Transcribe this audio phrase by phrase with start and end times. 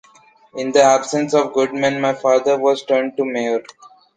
[0.55, 3.63] In the absence of good men, my father was turned to mayor.